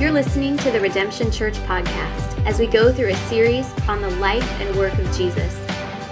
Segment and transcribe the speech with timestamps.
[0.00, 4.08] You're listening to the Redemption Church podcast as we go through a series on the
[4.12, 5.60] life and work of Jesus.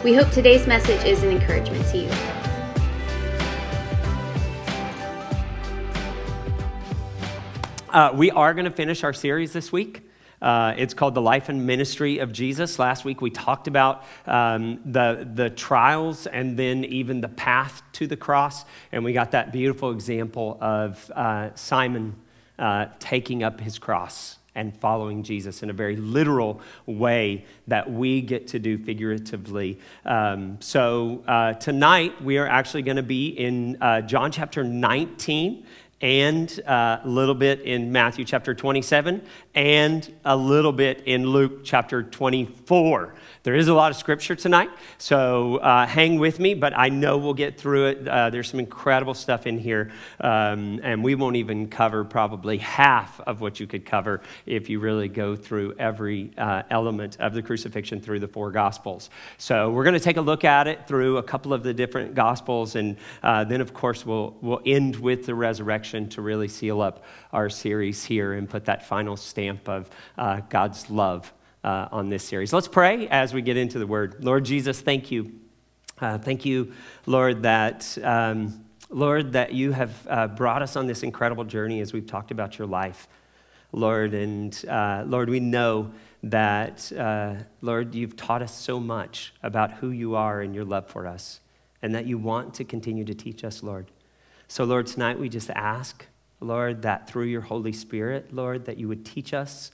[0.04, 2.10] We hope today's message is an encouragement to you.
[7.88, 10.06] Uh, we are going to finish our series this week.
[10.42, 12.78] Uh, it's called The Life and Ministry of Jesus.
[12.78, 18.06] Last week we talked about um, the, the trials and then even the path to
[18.06, 18.66] the cross.
[18.92, 22.16] And we got that beautiful example of uh, Simon
[22.58, 28.20] uh, taking up his cross and following Jesus in a very literal way that we
[28.20, 29.78] get to do figuratively.
[30.04, 35.64] Um, so uh, tonight we are actually going to be in uh, John chapter 19
[36.00, 39.22] and uh, a little bit in Matthew chapter 27
[39.54, 43.14] and a little bit in Luke chapter 24.
[43.48, 47.16] There is a lot of scripture tonight, so uh, hang with me, but I know
[47.16, 48.06] we'll get through it.
[48.06, 53.18] Uh, there's some incredible stuff in here, um, and we won't even cover probably half
[53.20, 57.40] of what you could cover if you really go through every uh, element of the
[57.40, 59.08] crucifixion through the four gospels.
[59.38, 62.14] So we're going to take a look at it through a couple of the different
[62.14, 66.82] gospels, and uh, then, of course, we'll, we'll end with the resurrection to really seal
[66.82, 71.32] up our series here and put that final stamp of uh, God's love
[71.68, 72.52] uh, on this series.
[72.52, 74.24] Let's pray as we get into the word.
[74.24, 75.32] Lord Jesus, thank you.
[76.00, 76.72] Uh, thank you,
[77.06, 77.98] Lord, that.
[78.02, 82.30] Um, Lord, that you have uh, brought us on this incredible journey as we've talked
[82.30, 83.06] about your life,
[83.70, 84.14] Lord.
[84.14, 89.90] And uh, Lord, we know that, uh, Lord, you've taught us so much about who
[89.90, 91.40] you are and your love for us,
[91.82, 93.90] and that you want to continue to teach us, Lord.
[94.48, 96.06] So, Lord, tonight we just ask,
[96.40, 99.70] Lord, that through your Holy Spirit, Lord, that you would teach us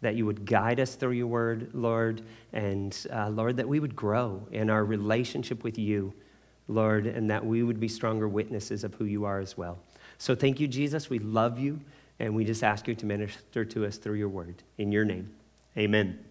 [0.00, 3.96] that you would guide us through your word, Lord, and uh, Lord, that we would
[3.96, 6.12] grow in our relationship with you,
[6.68, 9.78] Lord, and that we would be stronger witnesses of who you are as well.
[10.18, 11.10] So thank you, Jesus.
[11.10, 11.80] We love you,
[12.20, 14.62] and we just ask you to minister to us through your word.
[14.78, 15.34] In your name,
[15.76, 16.24] amen.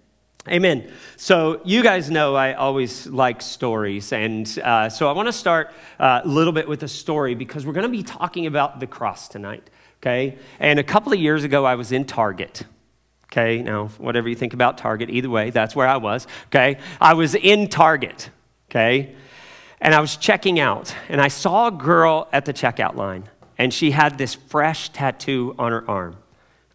[0.50, 0.90] Amen.
[1.18, 4.14] So, you guys know I always like stories.
[4.14, 7.66] And uh, so, I want to start uh, a little bit with a story because
[7.66, 9.70] we're going to be talking about the cross tonight.
[10.02, 10.38] Okay?
[10.62, 12.64] And a couple of years ago, I was in Target.
[13.38, 16.26] Okay, now, whatever you think about Target, either way, that's where I was.
[16.48, 18.32] Okay, I was in Target.
[18.72, 19.14] Okay,
[19.80, 23.72] and I was checking out, and I saw a girl at the checkout line, and
[23.72, 26.18] she had this fresh tattoo on her arm.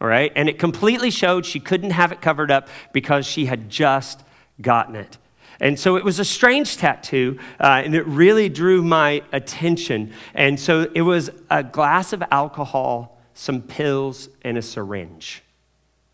[0.00, 3.68] All right, and it completely showed she couldn't have it covered up because she had
[3.68, 4.22] just
[4.60, 5.18] gotten it.
[5.58, 10.12] And so it was a strange tattoo, uh, and it really drew my attention.
[10.32, 15.42] And so it was a glass of alcohol, some pills, and a syringe.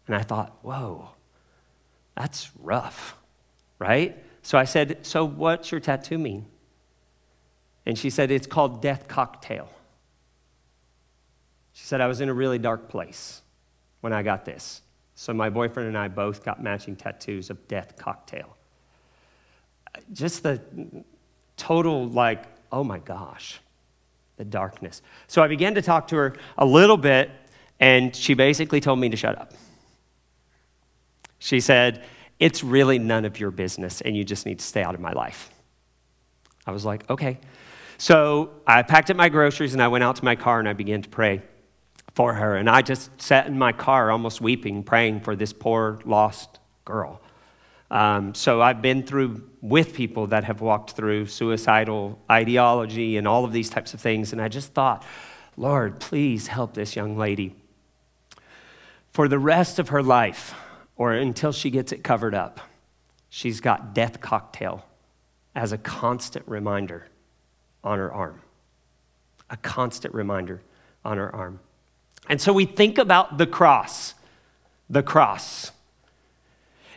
[0.09, 1.11] And I thought, whoa,
[2.17, 3.17] that's rough,
[3.79, 4.17] right?
[4.43, 6.47] So I said, So what's your tattoo mean?
[7.87, 9.71] And she said, It's called Death Cocktail.
[11.75, 13.43] She said, I was in a really dark place
[14.01, 14.83] when I got this.
[15.15, 18.57] So my boyfriend and I both got matching tattoos of Death Cocktail.
[20.13, 20.63] Just the
[21.57, 23.61] total, like, oh my gosh,
[24.39, 25.03] the darkness.
[25.27, 27.31] So I began to talk to her a little bit,
[27.79, 29.53] and she basically told me to shut up.
[31.39, 32.05] She said,
[32.39, 35.13] It's really none of your business, and you just need to stay out of my
[35.13, 35.51] life.
[36.67, 37.39] I was like, Okay.
[38.01, 40.73] So I packed up my groceries and I went out to my car and I
[40.73, 41.43] began to pray
[42.15, 42.57] for her.
[42.57, 47.21] And I just sat in my car almost weeping, praying for this poor, lost girl.
[47.91, 53.45] Um, so I've been through with people that have walked through suicidal ideology and all
[53.45, 54.33] of these types of things.
[54.33, 55.05] And I just thought,
[55.57, 57.57] Lord, please help this young lady.
[59.11, 60.55] For the rest of her life,
[60.99, 62.61] or until she gets it covered up.
[63.31, 64.85] She's got death cocktail
[65.55, 67.07] as a constant reminder
[67.83, 68.43] on her arm.
[69.49, 70.61] A constant reminder
[71.05, 71.61] on her arm.
[72.29, 74.15] And so we think about the cross,
[74.91, 75.71] the cross.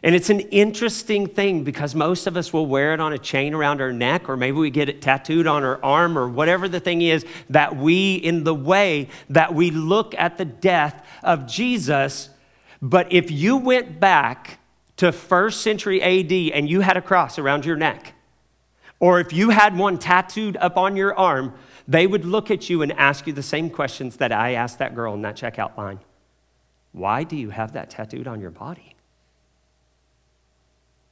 [0.03, 3.53] And it's an interesting thing because most of us will wear it on a chain
[3.53, 6.79] around our neck, or maybe we get it tattooed on our arm, or whatever the
[6.79, 12.29] thing is that we, in the way that we look at the death of Jesus,
[12.81, 14.59] but if you went back
[14.97, 18.13] to first century AD and you had a cross around your neck,
[18.99, 21.53] or if you had one tattooed up on your arm,
[21.87, 24.95] they would look at you and ask you the same questions that I asked that
[24.95, 25.99] girl in that checkout line.
[26.91, 28.95] Why do you have that tattooed on your body?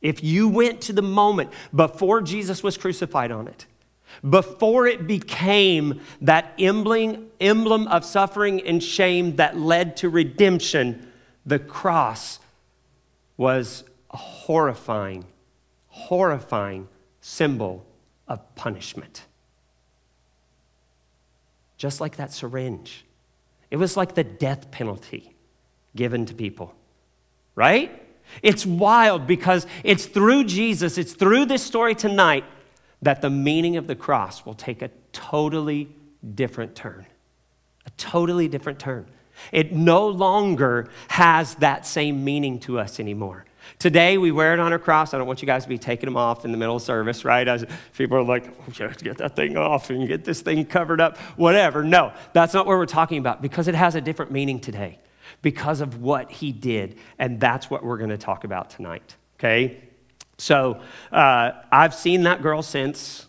[0.02, 3.66] If you went to the moment before Jesus was crucified on it,
[4.28, 11.09] before it became that emblem, emblem of suffering and shame that led to redemption,
[11.46, 12.40] the cross
[13.38, 15.26] was a horrifying,
[15.88, 16.88] horrifying
[17.22, 17.86] symbol
[18.28, 19.26] of punishment.
[21.78, 23.06] Just like that syringe.
[23.72, 25.36] It was like the death penalty.
[25.96, 26.76] given to people.
[27.56, 28.06] Right?
[28.44, 32.46] It's wild because it's through Jesus, it's through this story tonight
[33.02, 35.90] that the meaning of the cross will take a totally
[36.36, 37.06] different turn.
[37.86, 39.08] A totally different turn.
[39.52, 43.46] It no longer has that same meaning to us anymore.
[43.78, 45.14] Today, we wear it on our cross.
[45.14, 47.24] I don't want you guys to be taking them off in the middle of service,
[47.24, 47.48] right?
[47.48, 47.66] As
[47.96, 51.84] people are like, oh, get that thing off and get this thing covered up, whatever.
[51.84, 55.00] No, that's not what we're talking about because it has a different meaning today
[55.42, 56.98] because of what he did.
[57.20, 59.82] And that's what we're going to talk about tonight, okay?
[60.38, 60.82] So
[61.12, 63.28] uh, I've seen that girl since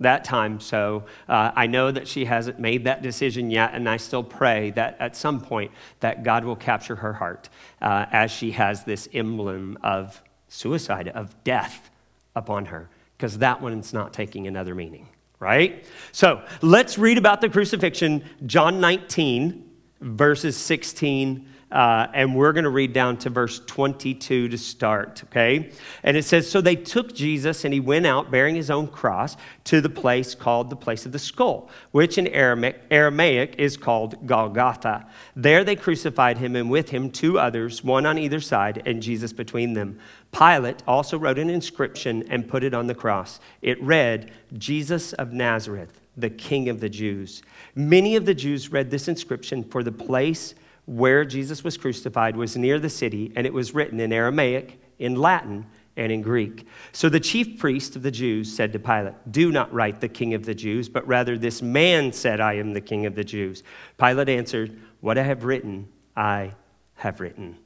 [0.00, 0.60] that time.
[0.60, 4.70] So uh, I know that she hasn't made that decision yet, and I still pray
[4.72, 5.70] that at some point
[6.00, 7.48] that God will capture her heart
[7.80, 11.90] uh, as she has this emblem of suicide, of death
[12.34, 15.06] upon her, because that one's not taking another meaning,
[15.38, 15.84] right?
[16.12, 19.70] So let's read about the crucifixion, John 19,
[20.00, 25.70] verses 16 uh, and we're going to read down to verse 22 to start, okay?
[26.02, 29.36] And it says So they took Jesus, and he went out bearing his own cross
[29.64, 34.26] to the place called the place of the skull, which in Aramaic, Aramaic is called
[34.26, 35.06] Golgotha.
[35.36, 39.32] There they crucified him, and with him two others, one on either side, and Jesus
[39.32, 39.98] between them.
[40.32, 43.40] Pilate also wrote an inscription and put it on the cross.
[43.62, 47.42] It read, Jesus of Nazareth, the King of the Jews.
[47.74, 50.54] Many of the Jews read this inscription, for the place
[50.90, 55.14] where Jesus was crucified was near the city, and it was written in Aramaic, in
[55.14, 55.64] Latin,
[55.96, 56.66] and in Greek.
[56.90, 60.34] So the chief priest of the Jews said to Pilate, Do not write the king
[60.34, 63.62] of the Jews, but rather this man said, I am the king of the Jews.
[63.98, 66.54] Pilate answered, What I have written, I
[66.96, 67.56] have written.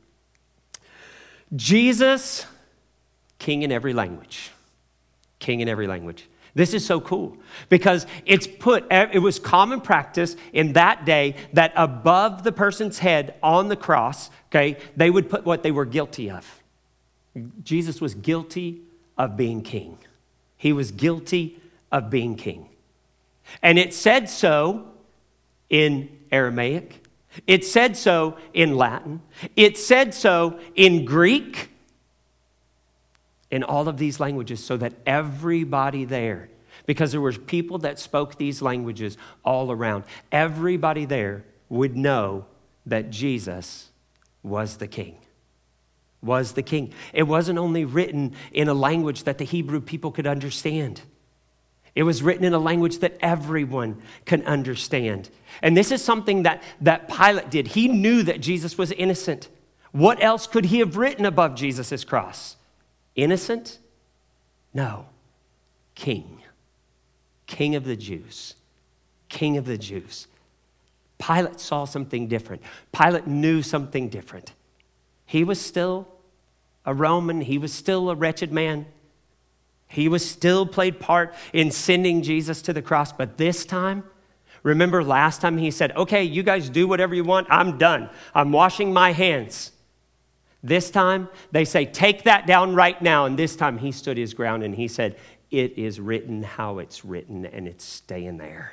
[1.57, 2.45] Jesus,
[3.39, 4.51] king in every language.
[5.39, 6.29] King in every language.
[6.55, 7.37] This is so cool
[7.69, 13.35] because it's put, it was common practice in that day that above the person's head
[13.43, 16.63] on the cross, okay, they would put what they were guilty of.
[17.65, 18.83] Jesus was guilty
[19.19, 19.99] of being king.
[20.57, 21.59] He was guilty
[21.91, 22.69] of being king.
[23.61, 24.87] And it said so
[25.69, 27.05] in Aramaic,
[27.49, 29.23] it said so in Latin,
[29.57, 31.71] it said so in Greek
[33.55, 36.49] in all of these languages so that everybody there,
[36.87, 40.03] because there were people that spoke these languages all around,
[40.33, 42.47] everybody there would know
[42.85, 43.91] that Jesus
[44.43, 45.17] was the king.
[46.21, 46.93] Was the king.
[47.13, 51.03] It wasn't only written in a language that the Hebrew people could understand.
[51.95, 55.31] It was written in a language that everyone can understand.
[55.63, 57.69] And this is something that, that Pilate did.
[57.69, 59.49] He knew that Jesus was innocent.
[59.93, 62.57] What else could he have written above Jesus' cross?
[63.15, 63.79] Innocent?
[64.73, 65.07] No.
[65.95, 66.41] King.
[67.47, 68.55] King of the Jews.
[69.29, 70.27] King of the Jews.
[71.19, 72.63] Pilate saw something different.
[72.93, 74.53] Pilate knew something different.
[75.27, 76.09] He was still
[76.85, 78.87] a Roman, he was still a wretched man.
[79.87, 84.05] He was still played part in sending Jesus to the cross, but this time,
[84.63, 87.47] remember last time he said, Okay, you guys do whatever you want.
[87.49, 88.11] I'm done.
[88.35, 89.73] I'm washing my hands.
[90.65, 93.27] This time, they say, Take that down right now.
[93.27, 95.17] And this time, he stood his ground and he said,
[95.51, 98.73] It is written how it's written, and it's staying there.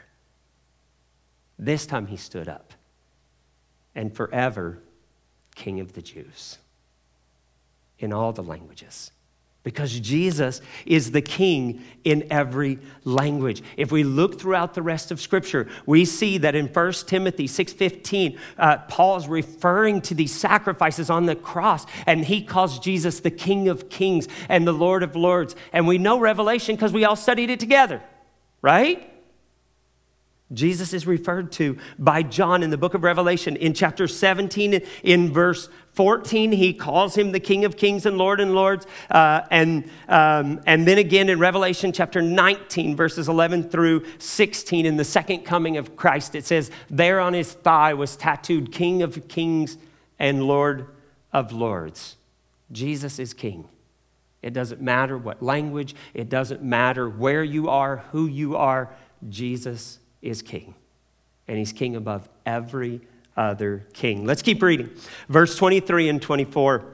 [1.59, 2.73] This time, he stood up.
[3.93, 4.79] And forever,
[5.53, 6.59] King of the Jews
[7.99, 9.11] in all the languages
[9.63, 13.61] because Jesus is the king in every language.
[13.77, 18.39] If we look throughout the rest of scripture, we see that in 1 Timothy 6:15,
[18.57, 23.31] uh, Paul is referring to these sacrifices on the cross and he calls Jesus the
[23.31, 25.55] king of kings and the lord of lords.
[25.73, 28.01] And we know Revelation because we all studied it together,
[28.63, 29.10] right?
[30.53, 35.31] Jesus is referred to by John in the book of Revelation in chapter 17 in
[35.31, 38.85] verse 14, he calls him the King of Kings and Lord and Lords.
[39.09, 44.97] Uh, and, um, and then again in Revelation chapter 19, verses 11 through 16, in
[44.97, 49.27] the second coming of Christ, it says, There on his thigh was tattooed King of
[49.27, 49.77] Kings
[50.17, 50.87] and Lord
[51.33, 52.17] of Lords.
[52.71, 53.67] Jesus is King.
[54.41, 58.93] It doesn't matter what language, it doesn't matter where you are, who you are,
[59.29, 60.73] Jesus is King.
[61.47, 63.01] And he's King above every
[63.37, 64.25] other king.
[64.25, 64.89] Let's keep reading.
[65.29, 66.85] Verse 23 and 24.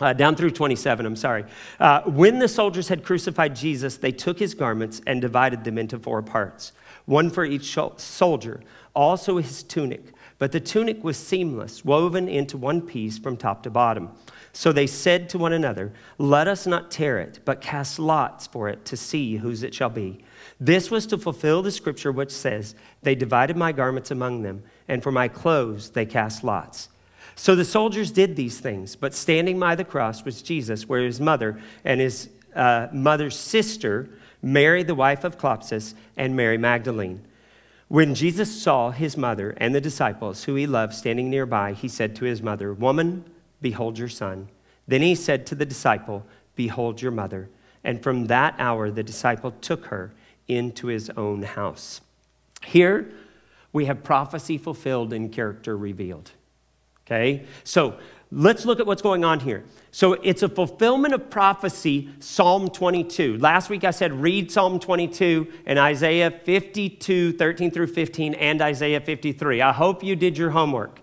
[0.00, 1.44] Uh, down through 27, I'm sorry.
[1.78, 5.96] Uh, when the soldiers had crucified Jesus, they took his garments and divided them into
[5.96, 6.72] four parts,
[7.04, 8.60] one for each soldier,
[8.94, 10.12] also his tunic.
[10.38, 14.10] But the tunic was seamless, woven into one piece from top to bottom.
[14.52, 18.68] So they said to one another, Let us not tear it, but cast lots for
[18.68, 20.24] it to see whose it shall be.
[20.60, 25.02] This was to fulfill the scripture which says, They divided my garments among them and
[25.02, 26.90] for my clothes they cast lots.
[27.34, 31.18] So the soldiers did these things, but standing by the cross was Jesus, where his
[31.18, 34.10] mother and his uh, mother's sister,
[34.42, 37.24] Mary, the wife of Clopas, and Mary Magdalene.
[37.88, 42.14] When Jesus saw his mother and the disciples who he loved standing nearby, he said
[42.16, 43.24] to his mother, Woman,
[43.62, 44.48] behold your son.
[44.86, 47.48] Then he said to the disciple, Behold your mother.
[47.84, 50.12] And from that hour, the disciple took her
[50.48, 52.00] into his own house.
[52.64, 53.10] Here,
[53.72, 56.32] we have prophecy fulfilled and character revealed.
[57.06, 57.46] Okay?
[57.64, 57.98] So
[58.30, 59.64] let's look at what's going on here.
[59.90, 63.38] So it's a fulfillment of prophecy, Psalm 22.
[63.38, 69.00] Last week I said read Psalm 22 and Isaiah 52, 13 through 15, and Isaiah
[69.00, 69.60] 53.
[69.60, 71.01] I hope you did your homework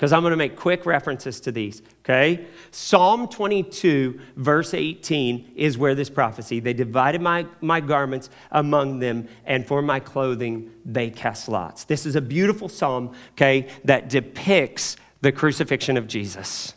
[0.00, 2.46] because I'm going to make quick references to these, okay?
[2.70, 9.28] Psalm 22, verse 18, is where this prophecy, they divided my, my garments among them,
[9.44, 11.84] and for my clothing they cast lots.
[11.84, 16.72] This is a beautiful psalm, okay, that depicts the crucifixion of Jesus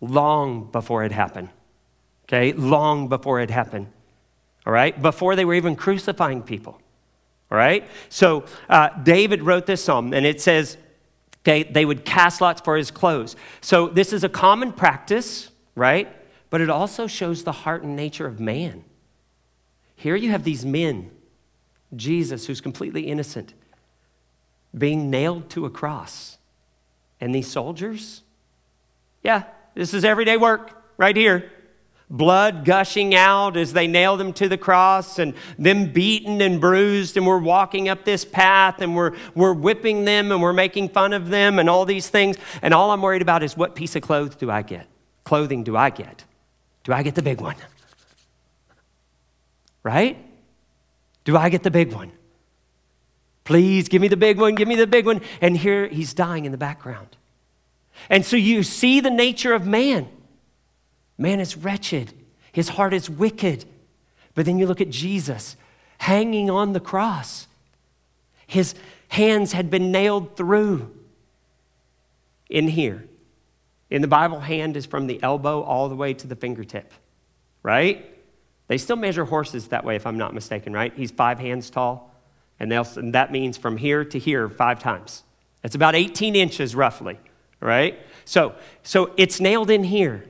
[0.00, 1.50] long before it happened,
[2.24, 2.54] okay?
[2.54, 3.86] Long before it happened,
[4.64, 5.02] all right?
[5.02, 6.80] Before they were even crucifying people,
[7.50, 7.86] all right?
[8.08, 10.78] So uh, David wrote this psalm, and it says,
[11.42, 13.34] Okay, they would cast lots for his clothes.
[13.60, 16.14] So this is a common practice, right?
[16.50, 18.84] But it also shows the heart and nature of man.
[19.96, 21.10] Here you have these men,
[21.96, 23.54] Jesus, who's completely innocent,
[24.76, 26.38] being nailed to a cross.
[27.20, 28.22] And these soldiers,
[29.22, 29.44] yeah,
[29.74, 31.50] this is everyday work right here
[32.10, 37.16] blood gushing out as they nail them to the cross and them beaten and bruised
[37.16, 41.12] and we're walking up this path and we're, we're whipping them and we're making fun
[41.12, 42.36] of them and all these things.
[42.62, 44.88] And all i'm worried about is what piece of clothes do i get?
[45.22, 46.24] Clothing do i get?
[46.82, 47.56] Do i get the big one?
[49.84, 50.18] Right?
[51.24, 52.10] Do i get the big one?
[53.44, 55.20] Please give me the big one give me the big one.
[55.40, 57.16] And here he's dying in the background.
[58.08, 60.08] And so you see the nature of man
[61.20, 62.14] Man is wretched,
[62.50, 63.66] his heart is wicked.
[64.34, 65.54] But then you look at Jesus
[65.98, 67.46] hanging on the cross.
[68.46, 68.74] His
[69.08, 70.90] hands had been nailed through
[72.48, 73.04] in here.
[73.90, 76.92] In the Bible, hand is from the elbow all the way to the fingertip,
[77.62, 78.06] right?
[78.68, 80.92] They still measure horses that way, if I'm not mistaken, right?
[80.96, 82.14] He's five hands tall,
[82.58, 85.24] and, and that means from here to here five times.
[85.62, 87.18] It's about 18 inches roughly,
[87.60, 87.98] right?
[88.24, 90.24] So, so it's nailed in here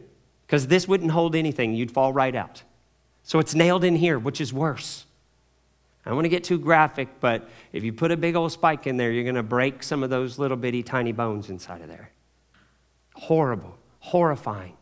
[0.50, 1.74] because this wouldn't hold anything.
[1.76, 2.64] You'd fall right out.
[3.22, 5.06] So it's nailed in here, which is worse.
[6.04, 8.88] I don't want to get too graphic, but if you put a big old spike
[8.88, 11.86] in there, you're going to break some of those little bitty tiny bones inside of
[11.86, 12.10] there.
[13.14, 14.76] Horrible, horrifying.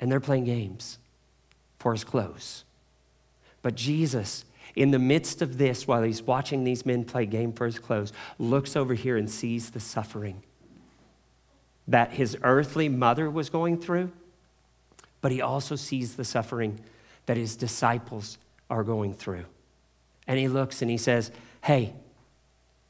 [0.00, 0.98] And they're playing games
[1.78, 2.64] for his clothes.
[3.62, 7.66] But Jesus, in the midst of this, while he's watching these men play game for
[7.66, 10.42] his clothes, looks over here and sees the suffering
[11.86, 14.10] that his earthly mother was going through
[15.20, 16.78] but he also sees the suffering
[17.26, 18.38] that his disciples
[18.70, 19.44] are going through.
[20.26, 21.30] And he looks and he says,
[21.62, 21.94] Hey,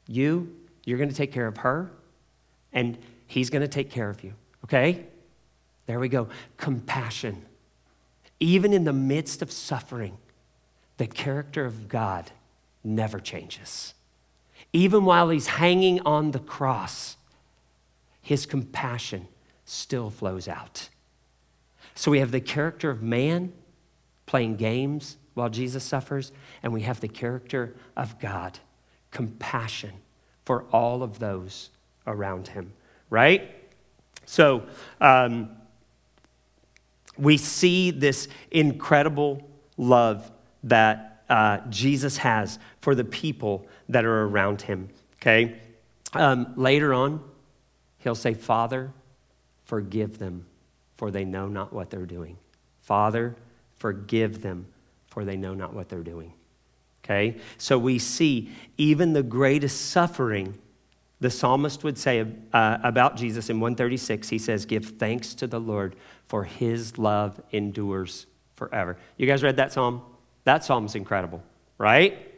[0.07, 0.55] you,
[0.85, 1.91] you're going to take care of her,
[2.73, 4.33] and he's going to take care of you.
[4.65, 5.05] Okay?
[5.85, 6.29] There we go.
[6.57, 7.45] Compassion.
[8.39, 10.17] Even in the midst of suffering,
[10.97, 12.31] the character of God
[12.83, 13.93] never changes.
[14.71, 17.17] Even while he's hanging on the cross,
[18.21, 19.27] his compassion
[19.65, 20.89] still flows out.
[21.99, 23.51] So we have the character of man
[24.25, 26.31] playing games while Jesus suffers,
[26.63, 28.57] and we have the character of God,
[29.11, 29.91] compassion
[30.45, 31.71] for all of those
[32.07, 32.71] around him,
[33.09, 33.53] right?
[34.25, 34.63] So
[35.01, 35.49] um,
[37.17, 40.31] we see this incredible love
[40.63, 44.87] that uh, Jesus has for the people that are around him,
[45.21, 45.59] okay?
[46.13, 47.21] Um, later on,
[47.97, 48.93] he'll say, Father,
[49.65, 50.45] forgive them
[50.99, 52.35] for they know not what they're doing.
[52.81, 53.33] Father,
[53.77, 54.65] forgive them,
[55.07, 56.33] for they know not what they're doing.
[57.05, 57.37] Okay?
[57.57, 60.57] So we see even the greatest suffering,
[61.21, 65.57] the psalmist would say uh, about Jesus in 136, he says, Give thanks to the
[65.57, 65.95] Lord,
[66.27, 68.25] for his love endures
[68.55, 68.97] forever.
[69.15, 70.01] You guys read that psalm?
[70.43, 71.41] That psalm's incredible,
[71.77, 72.29] right?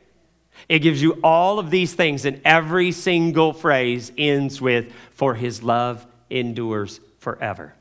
[0.70, 5.64] It gives you all of these things, and every single phrase ends with, For his
[5.64, 7.74] love endures forever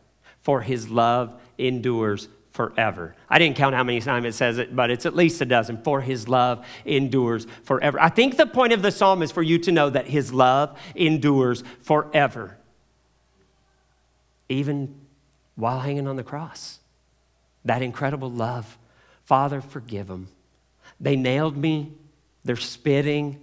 [0.43, 3.15] for his love endures forever.
[3.29, 5.83] I didn't count how many times it says it, but it's at least a dozen.
[5.83, 8.01] For his love endures forever.
[8.01, 10.79] I think the point of the psalm is for you to know that his love
[10.95, 12.57] endures forever,
[14.49, 14.95] even
[15.55, 16.81] while hanging on the cross.
[17.65, 18.79] That incredible love.
[19.25, 20.29] Father, forgive them.
[20.99, 21.93] They nailed me,
[22.45, 23.41] they're spitting,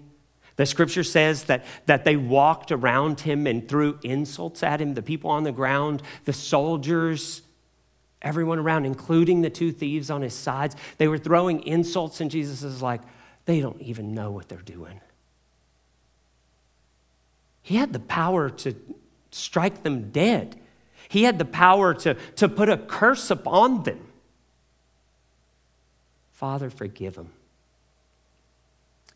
[0.58, 4.96] The scripture says that, that they walked around him and threw insults at him.
[4.96, 7.44] The people on the ground, the soldiers,
[8.24, 12.64] everyone around, including the two thieves on his sides, they were throwing insults, and Jesus
[12.64, 13.02] is like,
[13.46, 15.00] they don't even know what they're doing.
[17.62, 18.76] He had the power to
[19.32, 20.60] strike them dead,
[21.08, 24.00] he had the power to, to put a curse upon them.
[26.32, 27.32] Father, forgive them.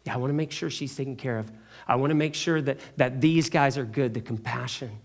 [0.05, 1.51] Yeah, I want to make sure she's taken care of.
[1.87, 4.99] I want to make sure that, that these guys are good the compassion,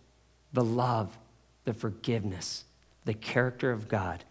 [0.53, 1.17] the love,
[1.65, 2.65] the forgiveness,
[3.05, 4.25] the character of God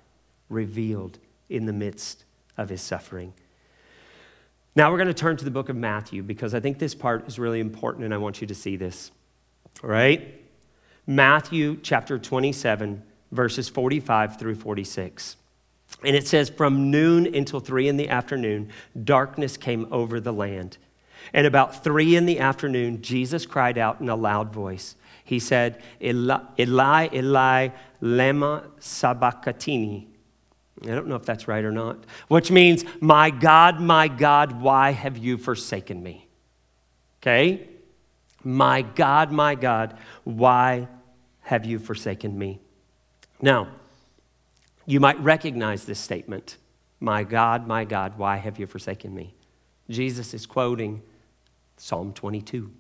[0.50, 1.20] revealed
[1.50, 2.24] in the midst
[2.58, 3.34] of his suffering.
[4.76, 7.28] Now we're going to turn to the book of Matthew because I think this part
[7.28, 9.12] is really important and I want you to see this.
[9.84, 10.42] All right?
[11.08, 15.38] Matthew chapter 27, verses 45 through 46.
[16.04, 18.70] And it says, From noon until three in the afternoon,
[19.04, 20.78] darkness came over the land.
[21.34, 24.96] And about three in the afternoon, Jesus cried out in a loud voice.
[25.24, 27.70] He said, Eli, Eli,
[28.02, 30.08] lema sabachthani.
[30.84, 34.92] I don't know if that's right or not, which means, My God, my God, why
[34.92, 36.28] have you forsaken me?
[37.22, 37.68] Okay?
[38.44, 40.88] My God, my God, why
[41.42, 42.60] have you forsaken me?
[43.42, 43.70] Now,
[44.86, 46.58] you might recognize this statement
[47.00, 49.34] My God, my God, why have you forsaken me?
[49.90, 51.02] Jesus is quoting
[51.78, 52.72] Psalm 22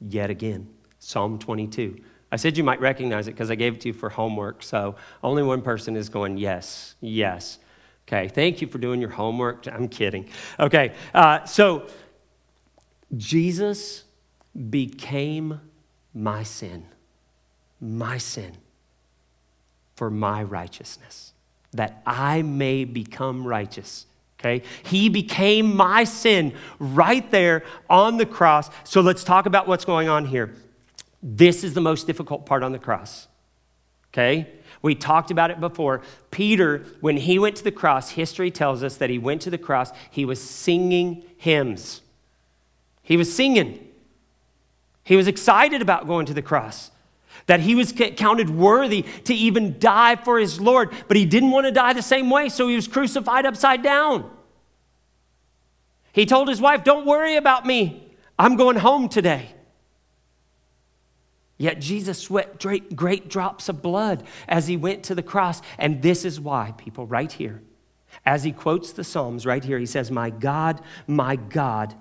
[0.00, 0.68] yet again.
[0.98, 2.00] Psalm 22.
[2.30, 4.62] I said you might recognize it because I gave it to you for homework.
[4.62, 7.58] So only one person is going, yes, yes.
[8.06, 9.66] Okay, thank you for doing your homework.
[9.66, 10.28] I'm kidding.
[10.58, 11.86] Okay, uh, so
[13.16, 14.04] Jesus
[14.70, 15.60] became
[16.14, 16.86] my sin,
[17.80, 18.56] my sin
[19.94, 21.27] for my righteousness,
[21.72, 24.06] that I may become righteous.
[24.40, 24.62] Okay?
[24.84, 28.70] He became my sin right there on the cross.
[28.84, 30.54] So let's talk about what's going on here.
[31.22, 33.28] This is the most difficult part on the cross.
[34.12, 34.48] Okay?
[34.80, 36.02] We talked about it before.
[36.30, 39.58] Peter, when he went to the cross, history tells us that he went to the
[39.58, 42.00] cross, he was singing hymns.
[43.02, 43.88] He was singing.
[45.02, 46.90] He was excited about going to the cross
[47.48, 51.66] that he was counted worthy to even die for his Lord, but he didn't want
[51.66, 54.30] to die the same way, so he was crucified upside down.
[56.12, 58.06] He told his wife, Don't worry about me,
[58.38, 59.54] I'm going home today.
[61.56, 65.60] Yet Jesus sweat great, great drops of blood as he went to the cross.
[65.76, 67.62] And this is why, people, right here,
[68.24, 71.94] as he quotes the Psalms right here, he says, My God, my God,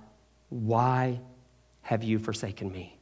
[0.49, 1.21] why
[1.81, 2.96] have you forsaken me?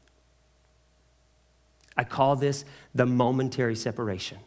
[1.98, 4.40] I call this the momentary separation.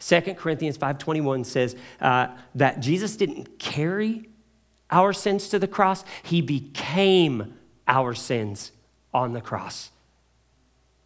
[0.00, 4.28] 2 Corinthians 5.21 says uh, that Jesus didn't carry
[4.90, 6.04] our sins to the cross.
[6.22, 7.54] He became
[7.86, 8.72] our sins
[9.12, 9.90] on the cross.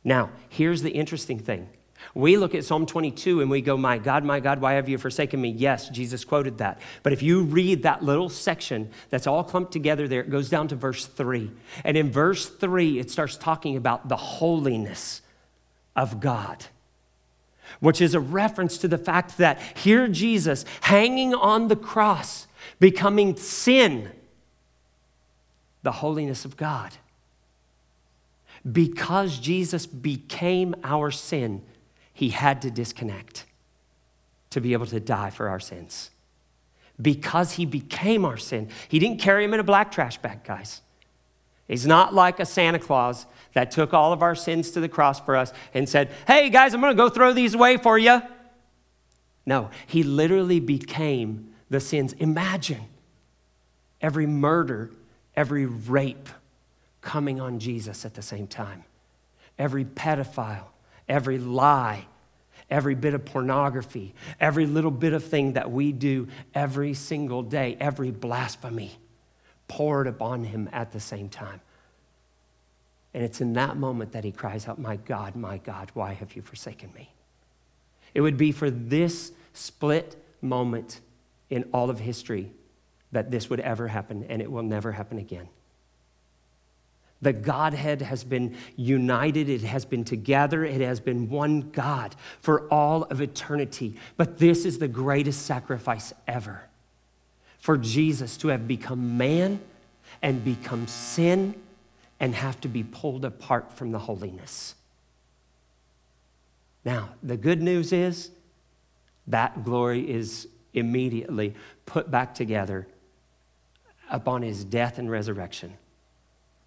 [0.04, 1.68] Now, here's the interesting thing.
[2.14, 4.98] We look at Psalm 22 and we go, My God, my God, why have you
[4.98, 5.50] forsaken me?
[5.50, 6.80] Yes, Jesus quoted that.
[7.02, 10.68] But if you read that little section that's all clumped together there, it goes down
[10.68, 11.50] to verse 3.
[11.84, 15.22] And in verse 3, it starts talking about the holiness
[15.96, 16.66] of God,
[17.80, 22.46] which is a reference to the fact that here Jesus hanging on the cross,
[22.78, 24.10] becoming sin,
[25.82, 26.92] the holiness of God.
[28.70, 31.62] Because Jesus became our sin,
[32.12, 33.44] he had to disconnect
[34.50, 36.10] to be able to die for our sins.
[37.00, 40.80] Because he became our sin, he didn't carry him in a black trash bag, guys.
[41.68, 45.18] He's not like a Santa Claus that took all of our sins to the cross
[45.18, 48.22] for us and said, Hey, guys, I'm going to go throw these away for you.
[49.44, 52.12] No, he literally became the sins.
[52.14, 52.84] Imagine
[54.00, 54.90] every murder,
[55.34, 56.28] every rape
[57.00, 58.84] coming on Jesus at the same time,
[59.58, 60.66] every pedophile,
[61.08, 62.06] every lie.
[62.68, 67.76] Every bit of pornography, every little bit of thing that we do every single day,
[67.78, 68.98] every blasphemy
[69.68, 71.60] poured upon him at the same time.
[73.14, 76.36] And it's in that moment that he cries out, My God, my God, why have
[76.36, 77.10] you forsaken me?
[78.14, 81.00] It would be for this split moment
[81.48, 82.50] in all of history
[83.12, 85.48] that this would ever happen, and it will never happen again.
[87.22, 92.68] The Godhead has been united, it has been together, it has been one God for
[92.68, 93.96] all of eternity.
[94.18, 96.64] But this is the greatest sacrifice ever
[97.66, 99.58] for Jesus to have become man
[100.22, 101.52] and become sin
[102.20, 104.76] and have to be pulled apart from the holiness.
[106.84, 108.30] Now, the good news is
[109.26, 112.86] that glory is immediately put back together
[114.12, 115.76] upon his death and resurrection.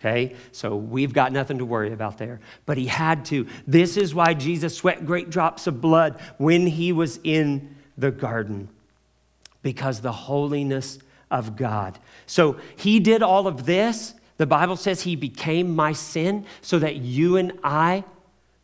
[0.02, 0.36] Okay?
[0.52, 2.42] So we've got nothing to worry about there.
[2.66, 3.48] But he had to.
[3.66, 8.68] This is why Jesus sweat great drops of blood when he was in the garden,
[9.62, 11.00] because the holiness
[11.32, 12.00] of God.
[12.26, 14.14] So he did all of this.
[14.38, 18.04] The Bible says he became my sin so that you and I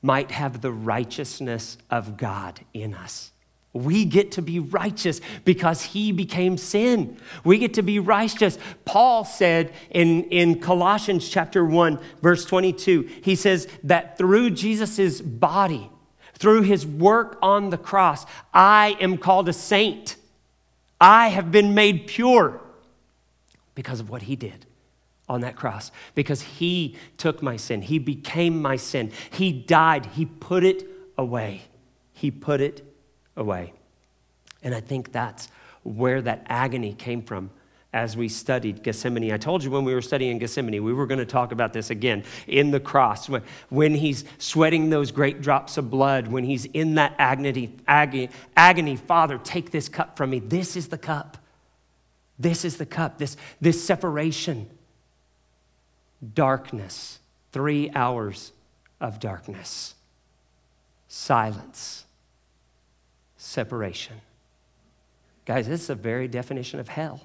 [0.02, 3.32] might have the righteousness of God in us.
[3.74, 7.18] We get to be righteous because he became sin.
[7.44, 8.58] We get to be righteous.
[8.86, 15.90] Paul said in, in Colossians chapter 1, verse 22, he says that through Jesus' body,
[16.36, 20.16] through his work on the cross, I am called a saint.
[21.00, 22.62] I have been made pure
[23.74, 24.66] because of what he did
[25.28, 27.82] on that cross, because he took my sin.
[27.82, 29.12] He became my sin.
[29.32, 30.06] He died.
[30.06, 30.86] He put it
[31.18, 31.64] away.
[32.14, 32.86] He put it
[33.36, 33.74] away.
[34.62, 35.50] And I think that's
[35.84, 37.50] where that agony came from
[37.96, 39.32] as we studied Gethsemane.
[39.32, 41.90] I told you when we were studying Gethsemane, we were going to talk about this
[41.90, 43.30] again in the cross.
[43.70, 48.98] When he's sweating those great drops of blood, when he's in that agony, agony, agony
[48.98, 50.40] Father, take this cup from me.
[50.40, 51.38] This is the cup.
[52.38, 54.70] This is the cup, this, this separation.
[56.34, 57.20] Darkness,
[57.54, 58.52] three hours
[59.00, 59.96] of darkness.
[61.08, 62.04] Silence,
[63.38, 64.18] separation.
[65.46, 67.22] Guys, this is a very definition of hell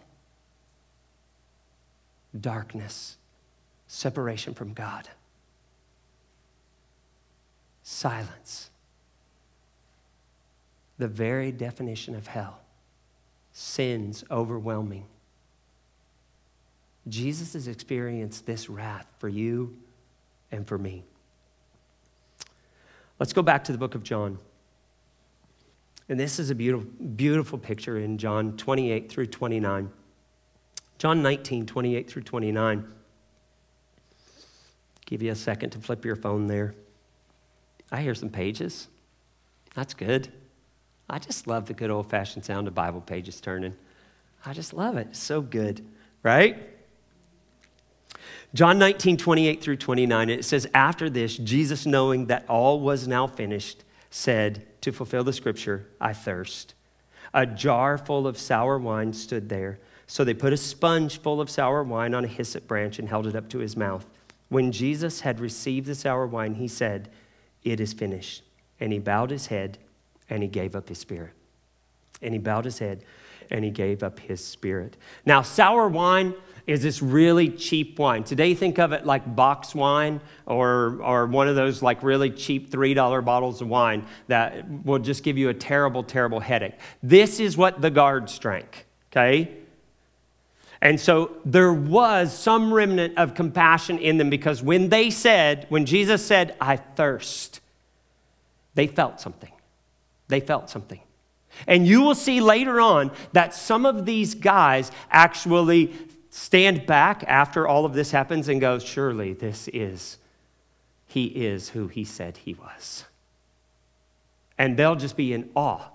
[2.38, 3.16] darkness,
[3.86, 5.08] separation from God,
[7.82, 8.70] silence.
[10.98, 12.60] The very definition of hell
[13.52, 15.06] sins overwhelming.
[17.08, 19.76] Jesus has experienced this wrath for you
[20.52, 21.04] and for me.
[23.18, 24.38] Let's go back to the book of John.
[26.08, 29.90] And this is a beautiful, beautiful picture in John 28 through 29.
[31.00, 32.84] John 19, 28 through 29.
[35.06, 36.74] Give you a second to flip your phone there.
[37.90, 38.86] I hear some pages.
[39.74, 40.28] That's good.
[41.08, 43.76] I just love the good old fashioned sound of Bible pages turning.
[44.44, 45.06] I just love it.
[45.12, 45.82] It's so good,
[46.22, 46.68] right?
[48.52, 53.26] John 19, 28 through 29, it says, After this, Jesus, knowing that all was now
[53.26, 56.74] finished, said, To fulfill the scripture, I thirst.
[57.32, 59.78] A jar full of sour wine stood there
[60.10, 63.28] so they put a sponge full of sour wine on a hyssop branch and held
[63.28, 64.04] it up to his mouth.
[64.48, 67.08] When Jesus had received the sour wine, he said,
[67.62, 68.42] It is finished.
[68.80, 69.78] And he bowed his head
[70.28, 71.30] and he gave up his spirit.
[72.20, 73.04] And he bowed his head
[73.52, 74.96] and he gave up his spirit.
[75.24, 76.34] Now, sour wine
[76.66, 78.24] is this really cheap wine.
[78.24, 82.68] Today, think of it like box wine or, or one of those like really cheap
[82.68, 86.74] $3 bottles of wine that will just give you a terrible, terrible headache.
[87.00, 89.59] This is what the guards drank, okay?
[90.82, 95.84] And so there was some remnant of compassion in them because when they said, when
[95.84, 97.60] Jesus said, I thirst,
[98.74, 99.52] they felt something.
[100.28, 101.00] They felt something.
[101.66, 105.92] And you will see later on that some of these guys actually
[106.30, 110.16] stand back after all of this happens and go, Surely this is,
[111.06, 113.04] he is who he said he was.
[114.56, 115.88] And they'll just be in awe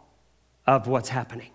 [0.67, 1.51] of what's happening.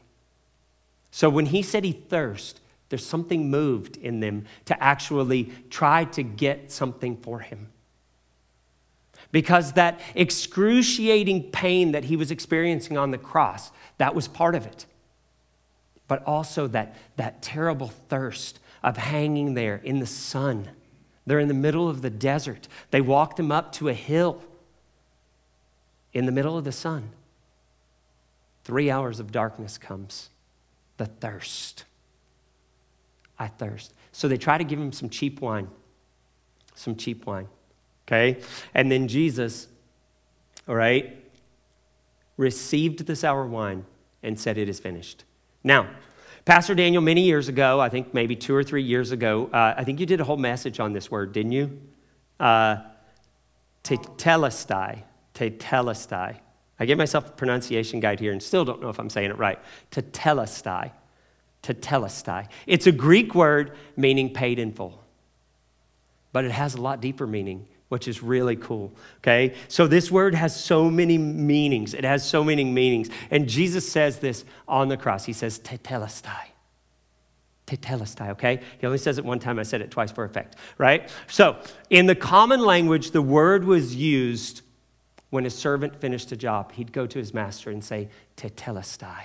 [1.11, 6.23] So when he said he thirst, there's something moved in them to actually try to
[6.23, 7.69] get something for him.
[9.33, 14.67] Because that excruciating pain that he was experiencing on the cross, that was part of
[14.67, 14.87] it.
[16.09, 20.69] But also that, that terrible thirst of hanging there in the sun.
[21.27, 22.67] They're in the middle of the desert.
[22.91, 24.43] They walked him up to a hill
[26.13, 27.11] in the middle of the sun.
[28.65, 30.31] Three hours of darkness comes,
[30.97, 31.85] the thirst.
[33.41, 33.95] I thirst.
[34.13, 35.69] So they try to give him some cheap wine.
[36.75, 37.49] Some cheap wine.
[38.07, 38.41] Okay?
[38.75, 39.67] And then Jesus,
[40.69, 41.17] all right,
[42.37, 43.87] received the sour wine
[44.23, 45.25] and said, It is finished.
[45.65, 45.89] Now,
[46.45, 49.85] Pastor Daniel, many years ago, I think maybe two or three years ago, uh, I
[49.85, 51.81] think you did a whole message on this word, didn't you?
[52.39, 52.77] Uh,
[53.85, 55.03] tetelestai.
[55.35, 56.41] Tetelestai.
[56.79, 59.39] I gave myself a pronunciation guide here and still don't know if I'm saying it
[59.39, 59.59] right.
[59.91, 60.93] Tetelestai
[61.63, 62.49] tetelestai.
[62.67, 65.03] It's a Greek word meaning paid in full,
[66.33, 68.93] but it has a lot deeper meaning, which is really cool.
[69.19, 69.55] Okay?
[69.69, 71.95] So this word has so many meanings.
[71.95, 73.11] It has so many meanings.
[73.31, 75.25] And Jesus says this on the cross.
[75.25, 76.47] He says tetelestai.
[77.67, 78.61] Tetelestai, okay?
[78.81, 79.59] He only says it one time.
[79.61, 81.09] I said it twice for effect, right?
[81.29, 81.57] So
[81.89, 84.63] in the common language, the word was used
[85.31, 86.73] when a servant finished a job.
[86.73, 89.23] He'd go to his master and say, tetelestai.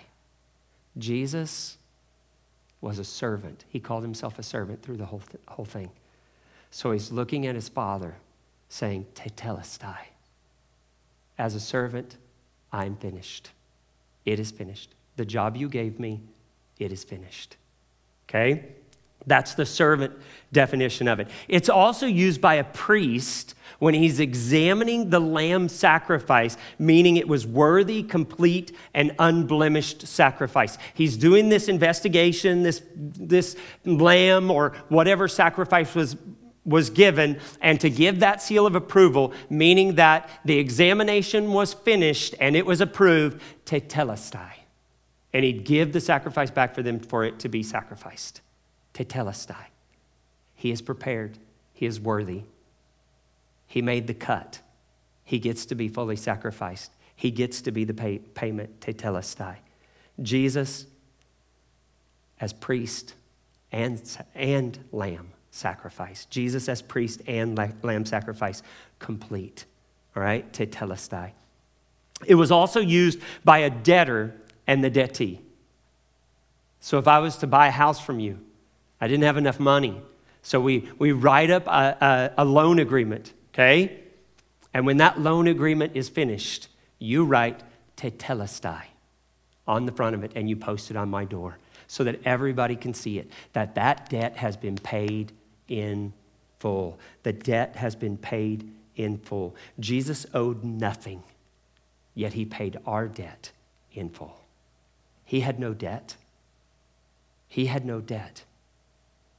[0.97, 1.77] Jesus
[2.85, 3.65] was a servant.
[3.67, 5.89] He called himself a servant through the whole, th- whole thing.
[6.69, 8.13] So he's looking at his father,
[8.69, 9.97] saying, Tetelestai.
[11.35, 12.17] As a servant,
[12.71, 13.49] I'm finished.
[14.23, 14.93] It is finished.
[15.15, 16.21] The job you gave me,
[16.77, 17.57] it is finished.
[18.29, 18.65] Okay?
[19.27, 20.13] That's the servant
[20.51, 21.29] definition of it.
[21.47, 27.45] It's also used by a priest when he's examining the lamb sacrifice, meaning it was
[27.45, 30.77] worthy, complete, and unblemished sacrifice.
[30.93, 36.15] He's doing this investigation, this, this lamb or whatever sacrifice was,
[36.63, 42.33] was given, and to give that seal of approval, meaning that the examination was finished
[42.39, 44.51] and it was approved, tetelestai.
[45.33, 48.39] And he'd give the sacrifice back for them for it to be sacrificed.
[48.95, 49.65] Tetelestai.
[50.55, 51.37] He is prepared.
[51.73, 52.43] He is worthy.
[53.67, 54.61] He made the cut.
[55.23, 56.91] He gets to be fully sacrificed.
[57.15, 59.57] He gets to be the pay, payment, tetelestai.
[60.21, 60.85] Jesus,
[62.39, 63.13] as priest
[63.71, 64.01] and,
[64.33, 66.25] and lamb sacrifice.
[66.25, 68.63] Jesus as priest and lamb sacrifice,
[68.99, 69.65] complete.
[70.15, 71.31] All right, tetelestai.
[72.25, 74.35] It was also used by a debtor
[74.67, 75.41] and the debtee.
[76.79, 78.39] So if I was to buy a house from you,
[78.99, 80.01] I didn't have enough money.
[80.41, 83.99] So we, we write up a, a, a loan agreement, okay?
[84.73, 86.67] And when that loan agreement is finished,
[86.99, 87.63] you write
[87.97, 88.83] tetelestai
[89.67, 92.75] on the front of it and you post it on my door so that everybody
[92.75, 95.31] can see it that that debt has been paid
[95.67, 96.13] in
[96.59, 96.99] full.
[97.23, 99.55] The debt has been paid in full.
[99.79, 101.23] Jesus owed nothing,
[102.13, 103.51] yet he paid our debt
[103.93, 104.39] in full.
[105.23, 106.15] He had no debt.
[107.47, 108.43] He had no debt.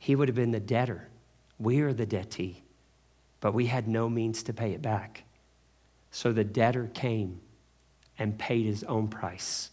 [0.06, 1.08] He would have been the debtor.
[1.58, 2.62] We are the debtee,
[3.40, 5.24] but we had no means to pay it back.
[6.12, 7.40] So the debtor came
[8.16, 9.70] and paid his own price.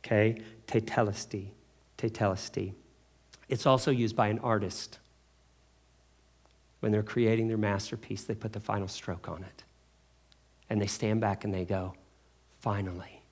[0.00, 0.42] Okay?
[0.66, 1.50] Tetelestai.
[1.96, 2.72] Tetelestai.
[3.48, 4.98] It's also used by an artist.
[6.80, 9.62] When they're creating their masterpiece, they put the final stroke on it.
[10.68, 11.94] And they stand back and they go,
[12.58, 13.22] finally,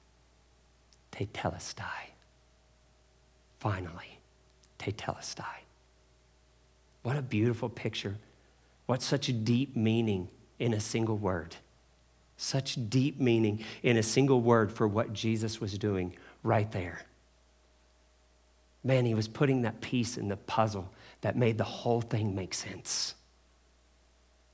[1.11, 2.13] tetelestai.
[3.59, 4.18] Finally,
[4.79, 5.65] tetelestai.
[7.03, 8.17] What a beautiful picture.
[8.87, 11.57] What such deep meaning in a single word.
[12.37, 17.03] Such deep meaning in a single word for what Jesus was doing right there.
[18.85, 22.55] Man, he was putting that piece in the puzzle that made the whole thing make
[22.55, 23.15] sense.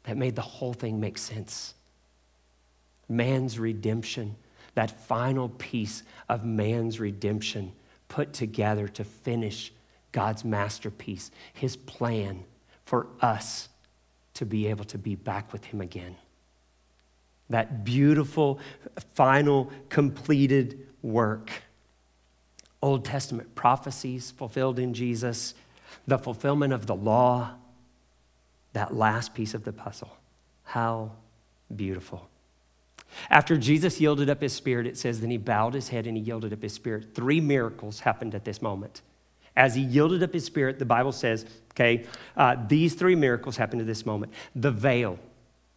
[0.05, 1.75] That made the whole thing make sense.
[3.09, 4.37] Man's redemption,
[4.75, 7.73] that final piece of man's redemption
[8.09, 9.73] put together to finish
[10.15, 12.45] God's masterpiece, his plan
[12.85, 13.69] for us
[14.35, 16.15] to be able to be back with him again.
[17.51, 18.61] That beautiful,
[19.15, 21.51] final, completed work.
[22.81, 25.55] Old Testament prophecies fulfilled in Jesus,
[26.07, 27.51] the fulfillment of the law,
[28.73, 30.17] that last piece of the puzzle.
[30.63, 31.11] How
[31.75, 32.29] beautiful.
[33.31, 36.23] After Jesus yielded up his spirit, it says, then he bowed his head and he
[36.23, 37.15] yielded up his spirit.
[37.15, 39.03] Three miracles happened at this moment.
[39.57, 43.81] As he yielded up his spirit, the Bible says, okay, uh, these three miracles happened
[43.81, 44.33] at this moment.
[44.55, 45.19] The veil,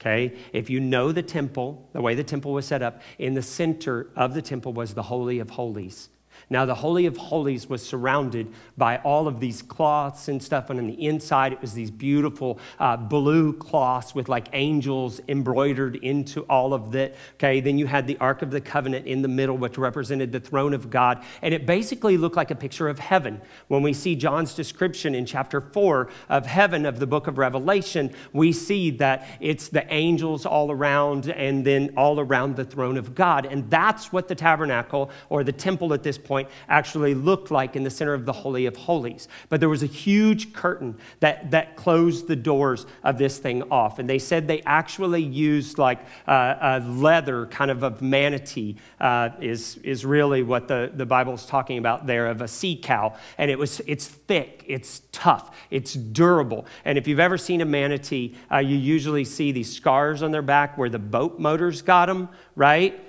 [0.01, 3.41] okay, if you know the temple, the way the temple was set up, in the
[3.41, 6.09] center of the temple was the Holy of Holies.
[6.49, 10.79] Now, the Holy of Holies was surrounded by all of these cloths and stuff, and
[10.79, 16.41] on the inside, it was these beautiful uh, blue cloths with like angels embroidered into
[16.43, 17.15] all of that.
[17.35, 20.39] Okay, then you had the Ark of the Covenant in the middle, which represented the
[20.39, 23.41] throne of God, and it basically looked like a picture of heaven.
[23.67, 28.13] When we see John's description in chapter 4 of heaven of the book of Revelation,
[28.33, 33.15] we see that it's the angels all around and then all around the throne of
[33.15, 33.45] God.
[33.45, 37.83] And that's what the tabernacle or the temple at this point actually looked like in
[37.83, 39.27] the center of the Holy of Holies.
[39.49, 43.99] But there was a huge curtain that, that closed the doors of this thing off.
[43.99, 49.29] And they said they actually used like uh, a leather kind of of manatee, uh,
[49.39, 53.15] is, is really what the, the Bible is talking about there, of a sea cow.
[53.37, 56.65] And it was, it's thick, it's tough, it's durable.
[56.85, 60.41] And if you've ever seen a manatee, uh, you usually see these scars on their
[60.41, 62.99] back where the boat motors got them, right?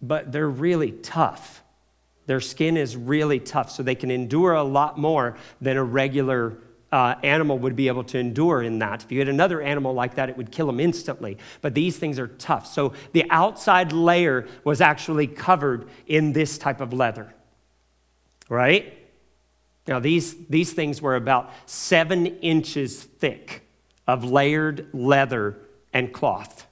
[0.00, 1.63] But they're really tough.
[2.26, 6.58] Their skin is really tough, so they can endure a lot more than a regular
[6.90, 9.02] uh, animal would be able to endure in that.
[9.02, 11.38] If you had another animal like that, it would kill them instantly.
[11.60, 12.66] But these things are tough.
[12.66, 17.34] So the outside layer was actually covered in this type of leather,
[18.48, 18.96] right?
[19.88, 23.66] Now, these, these things were about seven inches thick
[24.06, 25.56] of layered leather
[25.92, 26.66] and cloth,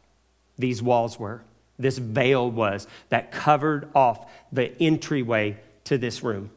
[0.57, 1.43] these walls were
[1.83, 6.51] this veil was that covered off the entryway to this room.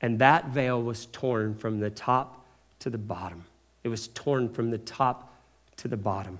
[0.00, 2.46] And that veil was torn from the top
[2.80, 3.44] to the bottom.
[3.82, 5.34] it was torn from the top
[5.76, 6.38] to the bottom.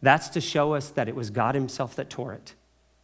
[0.00, 2.54] That's to show us that it was God Himself that tore it.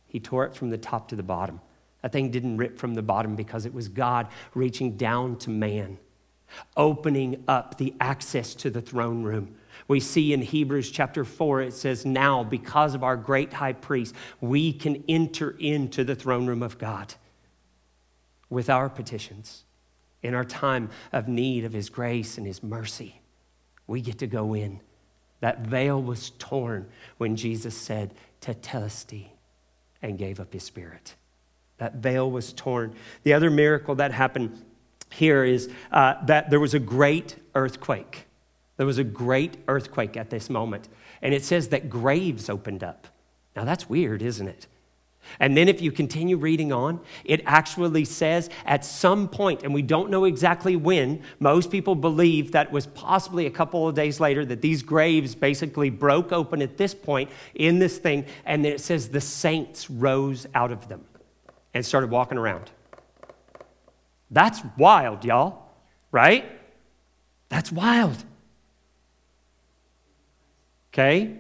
[0.09, 1.61] He tore it from the top to the bottom.
[2.03, 5.99] That thing didn't rip from the bottom because it was God reaching down to man,
[6.77, 9.55] opening up the access to the throne room.
[9.89, 14.15] We see in Hebrews chapter 4, it says, Now, because of our great high priest,
[14.41, 17.15] we can enter into the throne room of God
[18.51, 19.65] with our petitions
[20.23, 23.23] in our time of need of His grace and His mercy.
[23.87, 24.81] We get to go in.
[25.41, 29.29] That veil was torn when Jesus said, Tetelestai,
[30.03, 31.15] and gave up His Spirit.
[31.79, 32.95] That veil was torn.
[33.23, 34.63] The other miracle that happened
[35.11, 38.28] here is uh, that there was a great earthquake.
[38.79, 40.89] There was a great earthquake at this moment.
[41.21, 43.07] And it says that graves opened up.
[43.55, 44.67] Now that's weird, isn't it?
[45.41, 49.83] And then, if you continue reading on, it actually says at some point, and we
[49.83, 54.47] don't know exactly when, most people believe that was possibly a couple of days later
[54.47, 58.25] that these graves basically broke open at this point in this thing.
[58.47, 61.05] And then it says the saints rose out of them
[61.75, 62.71] and started walking around.
[64.31, 65.73] That's wild, y'all,
[66.11, 66.51] right?
[67.51, 68.25] That's wild.
[70.99, 71.37] Okay?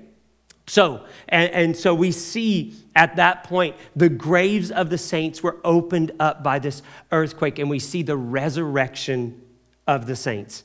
[0.69, 5.57] So, and, and, so we see at that point the graves of the saints were
[5.65, 9.43] opened up by this earthquake, and we see the resurrection
[9.87, 10.63] of the saints.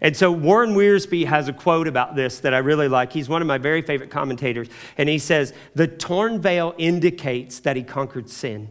[0.00, 3.12] And so Warren Wiersbe has a quote about this that I really like.
[3.12, 7.74] He's one of my very favorite commentators, and he says, The torn veil indicates that
[7.74, 8.68] he conquered sin.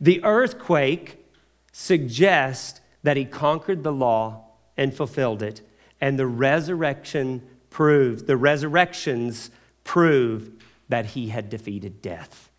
[0.00, 1.26] The earthquake
[1.72, 4.44] suggests that he conquered the law
[4.76, 5.62] and fulfilled it,
[6.00, 9.50] and the resurrection proves, the resurrections
[9.82, 10.50] prove
[10.88, 12.50] that he had defeated death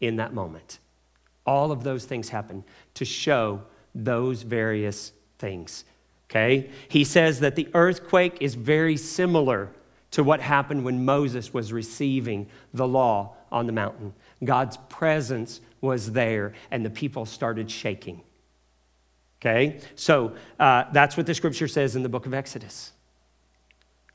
[0.00, 0.78] in that moment.
[1.44, 3.62] All of those things happen to show
[3.94, 5.84] those various things.
[6.30, 6.70] Okay?
[6.88, 9.70] He says that the earthquake is very similar
[10.12, 14.14] to what happened when Moses was receiving the law on the mountain.
[14.44, 18.22] God's presence was there, and the people started shaking.
[19.40, 19.80] Okay?
[19.96, 22.92] So uh, that's what the scripture says in the book of Exodus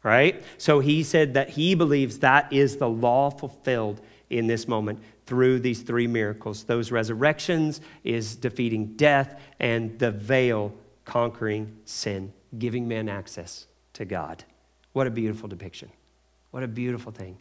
[0.05, 0.43] right?
[0.59, 5.59] So he said that he believes that is the law fulfilled in this moment through
[5.59, 6.65] these three miracles.
[6.65, 10.73] Those resurrections is defeating death and the veil
[11.05, 14.43] conquering sin, giving man access to God.
[14.93, 15.89] What a beautiful depiction.
[16.51, 17.39] What a beautiful thing.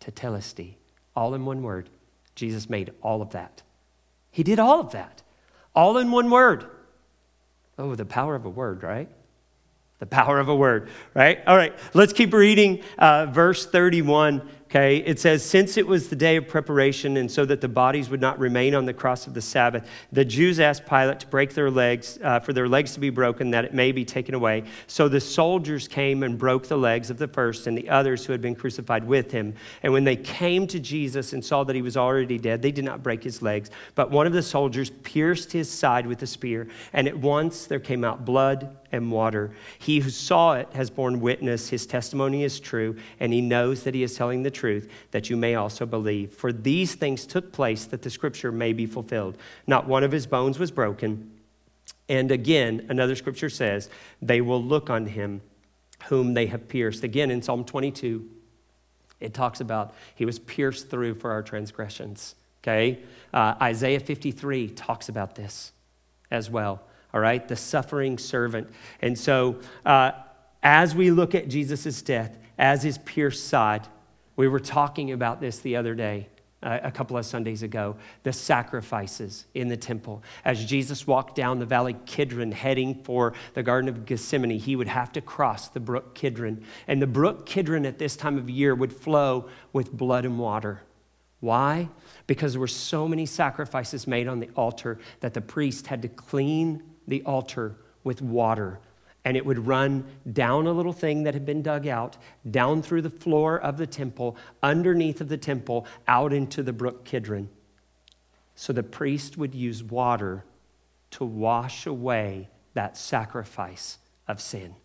[0.00, 0.74] Tetelestai,
[1.14, 1.90] all in one word.
[2.34, 3.62] Jesus made all of that.
[4.30, 5.22] He did all of that,
[5.74, 6.64] all in one word.
[7.78, 9.10] Oh, the power of a word, right?
[9.98, 11.38] The power of a word, right?
[11.46, 16.16] All right, let's keep reading uh, verse 31 Okay, it says, Since it was the
[16.16, 19.34] day of preparation, and so that the bodies would not remain on the cross of
[19.34, 23.00] the Sabbath, the Jews asked Pilate to break their legs, uh, for their legs to
[23.00, 24.64] be broken, that it may be taken away.
[24.88, 28.32] So the soldiers came and broke the legs of the first and the others who
[28.32, 29.54] had been crucified with him.
[29.84, 32.84] And when they came to Jesus and saw that he was already dead, they did
[32.84, 33.70] not break his legs.
[33.94, 37.78] But one of the soldiers pierced his side with a spear, and at once there
[37.78, 39.52] came out blood and water.
[39.78, 43.94] He who saw it has borne witness, his testimony is true, and he knows that
[43.94, 46.32] he is telling the truth, that you may also believe.
[46.32, 49.36] For these things took place that the scripture may be fulfilled.
[49.66, 51.30] Not one of his bones was broken.
[52.08, 53.90] And again, another scripture says,
[54.20, 55.40] they will look on him
[56.04, 57.04] whom they have pierced.
[57.04, 58.28] Again, in Psalm 22,
[59.20, 62.34] it talks about he was pierced through for our transgressions.
[62.62, 63.00] Okay?
[63.32, 65.72] Uh, Isaiah 53 talks about this
[66.30, 66.82] as well.
[67.14, 67.46] All right?
[67.46, 68.68] The suffering servant.
[69.00, 70.12] And so, uh,
[70.62, 73.86] as we look at Jesus' death, as his pierced side,
[74.36, 76.28] we were talking about this the other day,
[76.62, 80.22] uh, a couple of Sundays ago, the sacrifices in the temple.
[80.44, 84.88] As Jesus walked down the valley Kidron heading for the Garden of Gethsemane, he would
[84.88, 86.62] have to cross the brook Kidron.
[86.86, 90.82] And the brook Kidron at this time of year would flow with blood and water.
[91.40, 91.88] Why?
[92.26, 96.08] Because there were so many sacrifices made on the altar that the priest had to
[96.08, 98.80] clean the altar with water
[99.26, 102.16] and it would run down a little thing that had been dug out,
[102.48, 107.04] down through the floor of the temple, underneath of the temple, out into the brook
[107.04, 107.48] Kidron.
[108.54, 110.44] So the priest would use water
[111.10, 113.98] to wash away that sacrifice
[114.28, 114.76] of sin.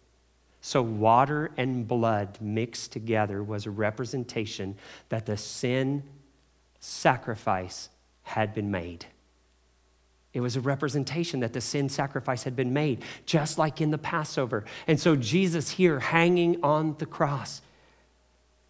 [0.59, 4.75] So, water and blood mixed together was a representation
[5.09, 6.03] that the sin
[6.79, 7.89] sacrifice
[8.23, 9.05] had been made.
[10.33, 13.97] It was a representation that the sin sacrifice had been made, just like in the
[13.97, 14.63] Passover.
[14.87, 17.61] And so Jesus here hanging on the cross,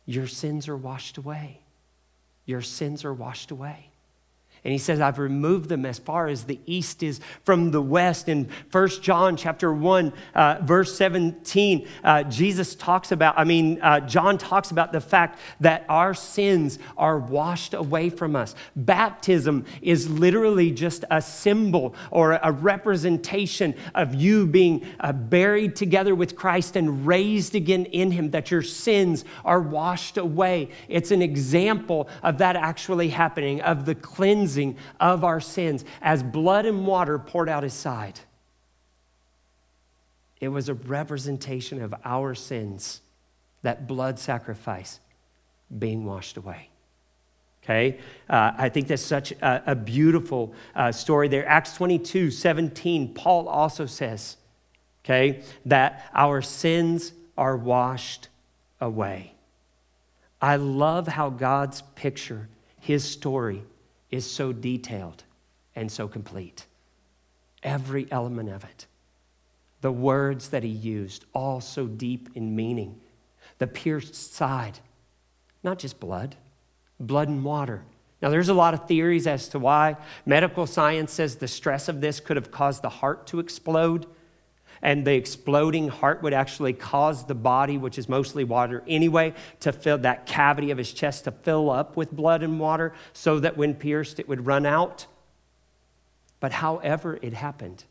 [0.05, 1.61] your sins are washed away.
[2.45, 3.90] Your sins are washed away.
[4.63, 8.29] And he says, I've removed them as far as the east is from the west.
[8.29, 14.01] In 1 John chapter 1, uh, verse 17, uh, Jesus talks about, I mean, uh,
[14.01, 18.53] John talks about the fact that our sins are washed away from us.
[18.75, 26.13] Baptism is literally just a symbol or a representation of you being uh, buried together
[26.13, 30.69] with Christ and raised again in him, that your sins are washed away.
[30.87, 36.23] It's an example of that actually happening, of the cleansing cleansing of our sins as
[36.23, 38.19] blood and water poured out his side.
[40.39, 43.01] It was a representation of our sins,
[43.61, 44.99] that blood sacrifice
[45.77, 46.69] being washed away.
[47.63, 47.99] Okay?
[48.27, 51.47] Uh, I think that's such a, a beautiful uh, story there.
[51.47, 54.37] Acts 22 17, Paul also says,
[55.05, 58.29] okay, that our sins are washed
[58.79, 59.33] away.
[60.41, 62.49] I love how God's picture,
[62.79, 63.61] his story,
[64.11, 65.23] is so detailed
[65.75, 66.67] and so complete.
[67.63, 68.85] Every element of it.
[69.81, 72.99] The words that he used, all so deep in meaning.
[73.57, 74.79] The pierced side,
[75.63, 76.35] not just blood,
[76.99, 77.83] blood and water.
[78.21, 79.97] Now, there's a lot of theories as to why.
[80.25, 84.05] Medical science says the stress of this could have caused the heart to explode
[84.81, 89.71] and the exploding heart would actually cause the body, which is mostly water anyway, to
[89.71, 93.57] fill that cavity of his chest to fill up with blood and water so that
[93.57, 95.05] when pierced it would run out.
[96.39, 97.83] But however it happened,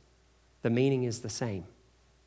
[0.62, 1.64] the meaning is the same.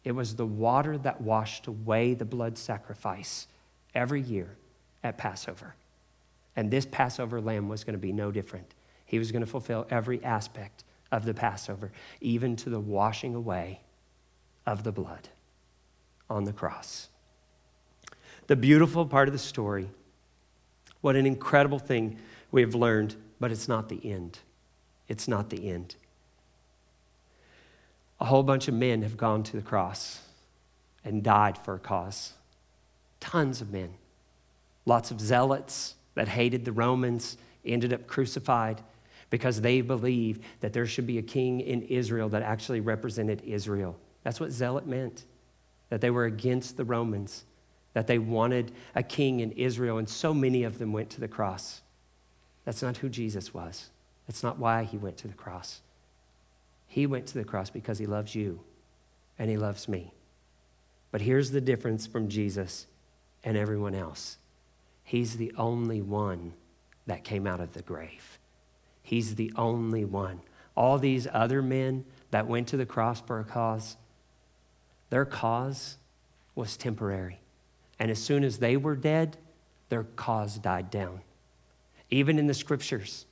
[0.04, 3.48] It was the water that washed away the blood sacrifice
[3.94, 4.56] every year
[5.04, 5.76] at Passover.
[6.56, 8.74] And this Passover lamb was going to be no different.
[9.06, 11.92] He was going to fulfill every aspect of the Passover,
[12.22, 13.82] even to the washing away
[14.66, 15.30] of the blood
[16.30, 17.10] on the cross.
[18.48, 19.90] The beautiful part of the story,
[21.02, 22.18] what an incredible thing
[22.52, 24.40] we have learned, but it's not the end.
[25.08, 25.96] It's not the end.
[28.20, 30.22] A whole bunch of men have gone to the cross
[31.04, 32.34] and died for a cause.
[33.20, 33.94] Tons of men.
[34.86, 38.82] Lots of zealots that hated the Romans ended up crucified
[39.30, 43.98] because they believed that there should be a king in Israel that actually represented Israel.
[44.24, 45.26] That's what zealot meant,
[45.90, 47.44] that they were against the Romans,
[47.94, 51.28] that they wanted a king in Israel, and so many of them went to the
[51.28, 51.82] cross.
[52.66, 53.90] That's not who Jesus was.
[54.28, 55.82] That's not why he went to the cross.
[56.88, 58.62] He went to the cross because he loves you
[59.38, 60.14] and he loves me.
[61.12, 62.88] But here's the difference from Jesus
[63.44, 64.38] and everyone else
[65.04, 66.54] He's the only one
[67.08, 68.40] that came out of the grave.
[69.02, 70.42] He's the only one.
[70.76, 73.98] All these other men that went to the cross for a cause,
[75.14, 75.98] their cause
[76.56, 77.40] was temporary.
[78.00, 79.38] And as soon as they were dead,
[79.90, 81.22] their cause died down.
[82.10, 83.28] Even in the scriptures,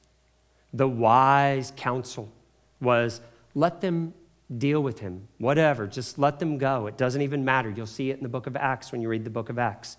[0.71, 2.31] the wise counsel
[2.79, 3.19] was
[3.55, 4.13] let them
[4.59, 6.85] deal with him, whatever, just let them go.
[6.85, 7.71] It doesn't even matter.
[7.71, 9.97] You'll see it in the book of Acts when you read the book of Acts.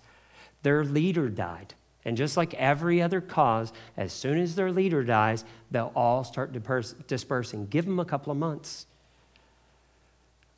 [0.61, 1.73] Their leader died.
[2.05, 6.53] And just like every other cause, as soon as their leader dies, they'll all start
[7.07, 7.67] dispersing.
[7.67, 8.85] Give them a couple of months.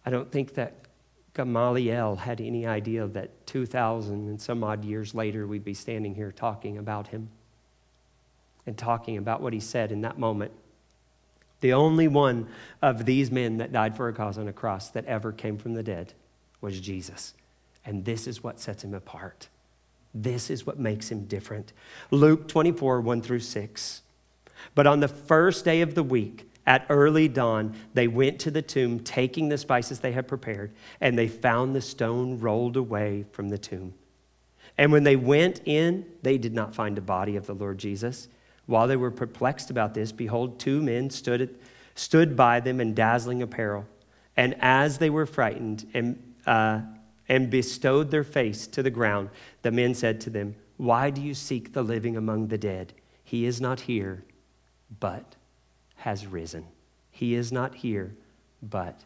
[0.06, 0.85] I don't think that
[1.36, 6.32] Gamaliel had any idea that 2,000 and some odd years later we'd be standing here
[6.32, 7.30] talking about him
[8.66, 10.52] and talking about what he said in that moment.
[11.60, 12.48] The only one
[12.82, 15.74] of these men that died for a cause on a cross that ever came from
[15.74, 16.14] the dead
[16.62, 17.34] was Jesus.
[17.86, 19.50] And this is what sets him apart.
[20.14, 21.74] This is what makes him different.
[22.12, 24.02] Luke 24, 1 through 6.
[24.74, 28.62] But on the first day of the week, at early dawn, they went to the
[28.62, 33.50] tomb, taking the spices they had prepared, and they found the stone rolled away from
[33.50, 33.94] the tomb.
[34.78, 38.28] And when they went in, they did not find the body of the Lord Jesus.
[38.66, 41.50] While they were perplexed about this, behold, two men stood, at,
[41.94, 43.86] stood by them in dazzling apparel.
[44.36, 46.82] And as they were frightened and, uh,
[47.30, 49.30] and bestowed their face to the ground,
[49.62, 52.94] the men said to them, Why do you seek the living among the dead?
[53.24, 54.24] He is not here,
[55.00, 55.36] but
[56.06, 56.64] has risen.
[57.10, 58.16] He is not here,
[58.62, 59.02] but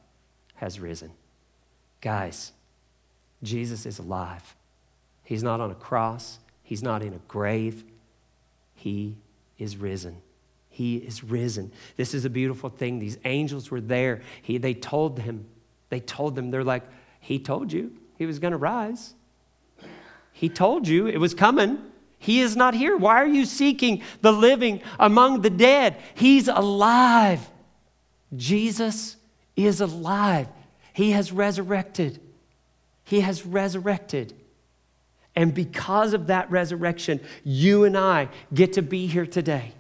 [0.56, 1.12] has risen.
[2.02, 2.52] Guys,
[3.42, 4.54] Jesus is alive.
[5.24, 7.86] He's not on a cross, He's not in a grave.
[8.76, 9.16] He
[9.58, 10.18] is risen.
[10.68, 11.72] He is risen.
[11.96, 13.00] This is a beautiful thing.
[13.00, 14.22] These angels were there.
[14.42, 15.46] He, they told him,
[15.88, 16.84] they told them, they're like,
[17.22, 19.14] He told you he was going to rise.
[20.34, 21.80] He told you it was coming.
[22.20, 22.98] He is not here.
[22.98, 25.98] Why are you seeking the living among the dead?
[26.14, 27.50] He's alive.
[28.36, 29.16] Jesus
[29.56, 30.48] is alive.
[30.94, 32.20] He has resurrected.
[33.06, 34.34] He has resurrected.
[35.36, 39.74] And because of that resurrection, you and I get to be here today.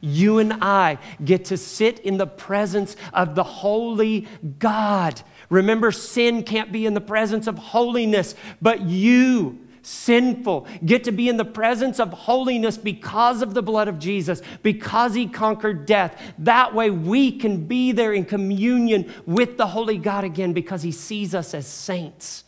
[0.00, 4.26] You and I get to sit in the presence of the holy
[4.58, 5.22] God.
[5.48, 11.28] Remember, sin can't be in the presence of holiness, but you, sinful, get to be
[11.28, 16.20] in the presence of holiness because of the blood of Jesus, because he conquered death.
[16.38, 20.92] That way, we can be there in communion with the holy God again because he
[20.92, 22.44] sees us as saints,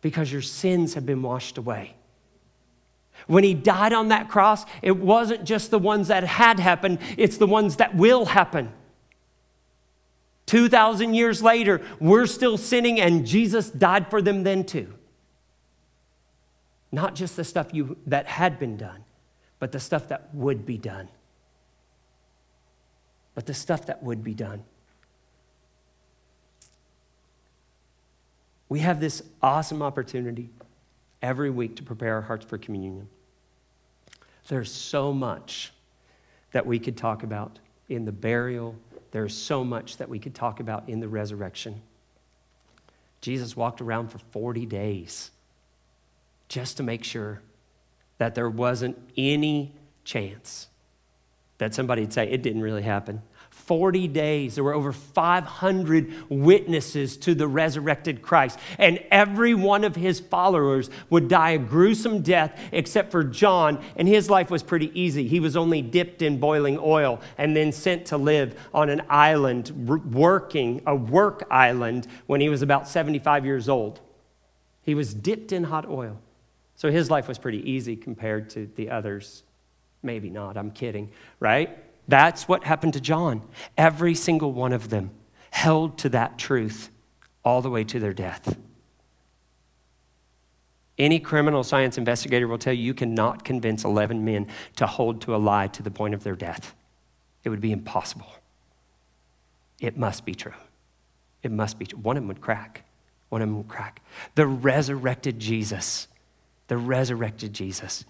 [0.00, 1.94] because your sins have been washed away.
[3.26, 7.36] When he died on that cross, it wasn't just the ones that had happened, it's
[7.36, 8.72] the ones that will happen.
[10.46, 14.94] 2,000 years later, we're still sinning, and Jesus died for them then too.
[16.90, 19.04] Not just the stuff you, that had been done,
[19.58, 21.08] but the stuff that would be done.
[23.34, 24.64] But the stuff that would be done.
[28.68, 30.50] We have this awesome opportunity
[31.22, 33.08] every week to prepare our hearts for communion.
[34.48, 35.72] There's so much
[36.52, 37.58] that we could talk about
[37.88, 38.74] in the burial.
[39.10, 41.82] There's so much that we could talk about in the resurrection.
[43.20, 45.30] Jesus walked around for 40 days
[46.48, 47.42] just to make sure
[48.18, 49.74] that there wasn't any
[50.04, 50.68] chance
[51.58, 53.22] that somebody'd say it didn't really happen.
[53.50, 54.54] 40 days.
[54.54, 58.58] There were over 500 witnesses to the resurrected Christ.
[58.78, 63.82] And every one of his followers would die a gruesome death except for John.
[63.96, 65.26] And his life was pretty easy.
[65.26, 69.70] He was only dipped in boiling oil and then sent to live on an island,
[70.14, 74.00] working, a work island, when he was about 75 years old.
[74.82, 76.20] He was dipped in hot oil.
[76.78, 79.42] So his life was pretty easy compared to the others.
[80.00, 81.10] Maybe not, I'm kidding,
[81.40, 81.76] right?
[82.06, 83.42] That's what happened to John.
[83.76, 85.10] Every single one of them
[85.50, 86.90] held to that truth
[87.44, 88.56] all the way to their death.
[90.96, 95.34] Any criminal science investigator will tell you you cannot convince 11 men to hold to
[95.34, 96.76] a lie to the point of their death.
[97.42, 98.32] It would be impossible.
[99.80, 100.54] It must be true.
[101.42, 101.98] It must be true.
[101.98, 102.84] One of them would crack.
[103.30, 104.00] One of them would crack.
[104.36, 106.06] The resurrected Jesus,
[106.68, 108.04] the resurrected Jesus,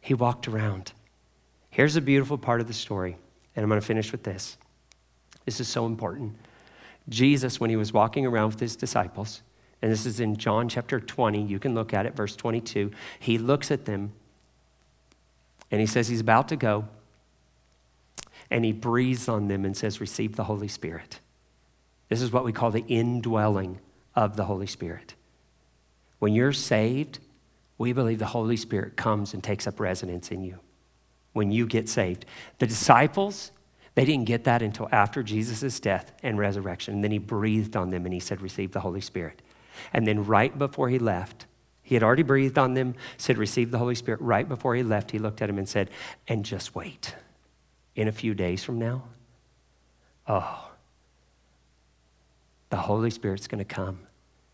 [0.00, 0.92] he walked around.
[1.70, 3.16] Here's a beautiful part of the story.
[3.54, 4.56] And I'm going to finish with this.
[5.44, 6.36] This is so important.
[7.08, 9.42] Jesus, when he was walking around with his disciples,
[9.80, 13.38] and this is in John chapter 20, you can look at it, verse 22, he
[13.38, 14.12] looks at them
[15.70, 16.86] and he says he's about to go,
[18.50, 21.20] and he breathes on them and says, Receive the Holy Spirit.
[22.10, 23.80] This is what we call the indwelling
[24.14, 25.14] of the Holy Spirit.
[26.18, 27.20] When you're saved,
[27.82, 30.60] we believe the Holy Spirit comes and takes up residence in you
[31.32, 32.24] when you get saved.
[32.60, 33.50] The disciples,
[33.96, 36.94] they didn't get that until after Jesus' death and resurrection.
[36.94, 39.42] And then he breathed on them and he said, Receive the Holy Spirit.
[39.92, 41.46] And then right before he left,
[41.82, 44.20] he had already breathed on them, said, Receive the Holy Spirit.
[44.20, 45.90] Right before he left, he looked at him and said,
[46.28, 47.16] And just wait.
[47.96, 49.02] In a few days from now,
[50.28, 50.70] oh,
[52.70, 53.98] the Holy Spirit's going to come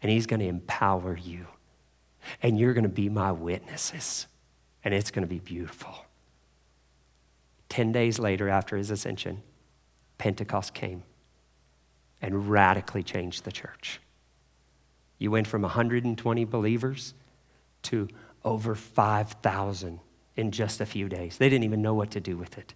[0.00, 1.46] and he's going to empower you.
[2.42, 4.26] And you're going to be my witnesses.
[4.84, 6.04] And it's going to be beautiful.
[7.68, 9.42] 10 days later, after his ascension,
[10.16, 11.02] Pentecost came
[12.20, 14.00] and radically changed the church.
[15.18, 17.14] You went from 120 believers
[17.82, 18.08] to
[18.44, 20.00] over 5,000
[20.36, 21.38] in just a few days.
[21.38, 22.74] They didn't even know what to do with it.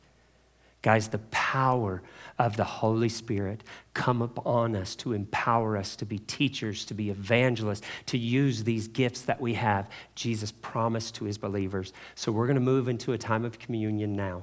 [0.83, 2.03] Guys, the power
[2.41, 3.63] of the Holy Spirit
[3.95, 8.89] come upon us to empower us to be teachers, to be evangelists, to use these
[8.89, 9.89] gifts that we have.
[10.17, 11.93] Jesus promised to his believers.
[12.17, 14.43] So we're going to move into a time of communion now.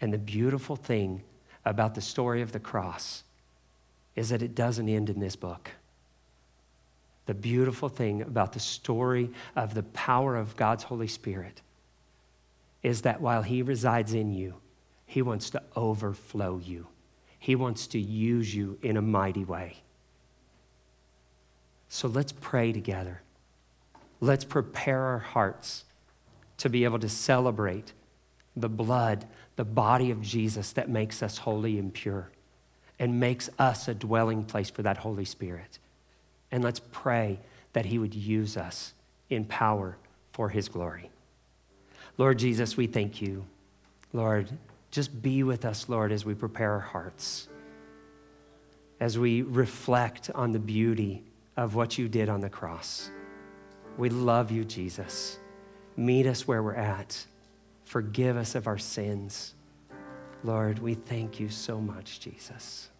[0.00, 1.22] And the beautiful thing
[1.64, 3.22] about the story of the cross
[4.16, 5.70] is that it doesn't end in this book.
[7.26, 11.62] The beautiful thing about the story of the power of God's Holy Spirit
[12.82, 14.54] is that while He resides in you,
[15.12, 16.86] He wants to overflow you.
[17.38, 19.82] He wants to use you in a mighty way.
[21.90, 23.20] So let's pray together.
[24.20, 25.84] Let's prepare our hearts
[26.56, 27.92] to be able to celebrate
[28.56, 32.30] the blood the body of Jesus that makes us holy and pure
[32.98, 35.78] and makes us a dwelling place for that Holy Spirit.
[36.50, 37.38] And let's pray
[37.74, 38.94] that He would use us
[39.28, 39.98] in power
[40.32, 41.10] for His glory.
[42.16, 43.44] Lord Jesus, we thank you.
[44.14, 44.48] Lord,
[44.92, 47.48] just be with us, Lord, as we prepare our hearts,
[49.00, 51.24] as we reflect on the beauty
[51.56, 53.10] of what you did on the cross.
[53.98, 55.38] We love you, Jesus.
[55.96, 57.26] Meet us where we're at.
[57.84, 59.54] Forgive us of our sins.
[60.44, 62.91] Lord, we thank you so much, Jesus.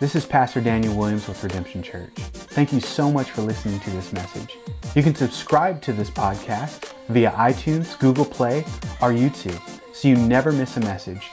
[0.00, 2.12] This is Pastor Daniel Williams with Redemption Church.
[2.14, 4.58] Thank you so much for listening to this message.
[4.94, 8.60] You can subscribe to this podcast via iTunes, Google Play,
[9.00, 9.60] or YouTube
[9.94, 11.30] so you never miss a message.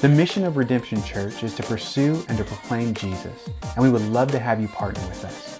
[0.00, 4.02] The mission of Redemption Church is to pursue and to proclaim Jesus, and we would
[4.02, 5.58] love to have you partner with us.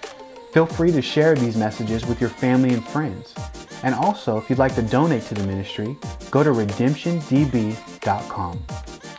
[0.51, 3.35] Feel free to share these messages with your family and friends.
[3.83, 5.95] And also, if you'd like to donate to the ministry,
[6.31, 8.63] go to redemptiondb.com.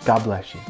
[0.04, 0.60] God bless you.